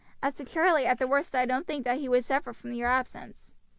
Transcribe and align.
As 0.23 0.33
to 0.37 0.45
Charlie, 0.45 0.87
at 0.87 0.97
the 0.97 1.05
worst 1.07 1.35
I 1.35 1.45
don't 1.45 1.67
think 1.67 1.83
that 1.85 1.99
he 1.99 2.09
would 2.09 2.25
suffer 2.25 2.53
from 2.53 2.71
your 2.73 2.89
absence. 2.89 3.53